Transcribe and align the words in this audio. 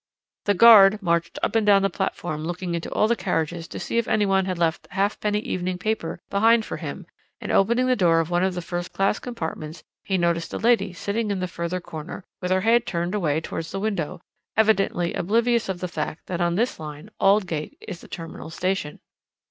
"The 0.45 0.55
guard 0.55 0.99
marched 1.03 1.37
up 1.43 1.55
and 1.55 1.63
down 1.63 1.83
the 1.83 1.89
platform 1.91 2.43
looking 2.43 2.73
into 2.73 2.91
all 2.91 3.07
the 3.07 3.15
carriages 3.15 3.67
to 3.67 3.79
see 3.79 3.99
if 3.99 4.07
anyone 4.07 4.45
had 4.45 4.57
left 4.57 4.87
a 4.89 4.95
halfpenny 4.95 5.37
evening 5.37 5.77
paper 5.77 6.17
behind 6.31 6.65
for 6.65 6.77
him, 6.77 7.05
and 7.39 7.51
opening 7.51 7.85
the 7.85 7.95
door 7.95 8.19
of 8.19 8.31
one 8.31 8.43
of 8.43 8.55
the 8.55 8.63
first 8.63 8.93
class 8.93 9.19
compartments, 9.19 9.83
he 10.03 10.17
noticed 10.17 10.55
a 10.55 10.57
lady 10.57 10.91
sitting 10.91 11.29
in 11.29 11.39
the 11.39 11.47
further 11.47 11.79
corner, 11.79 12.23
with 12.41 12.49
her 12.49 12.61
head 12.61 12.87
turned 12.87 13.13
away 13.13 13.41
towards 13.41 13.69
the 13.69 13.79
window, 13.79 14.21
evidently 14.57 15.13
oblivious 15.13 15.69
of 15.69 15.81
the 15.81 15.87
fact 15.87 16.25
that 16.25 16.41
on 16.41 16.55
this 16.55 16.79
line 16.79 17.11
Aldgate 17.19 17.77
is 17.87 18.01
the 18.01 18.07
terminal 18.07 18.49
station. 18.49 19.01